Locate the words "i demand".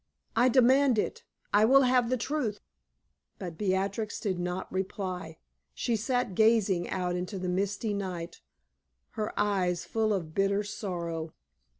0.35-0.97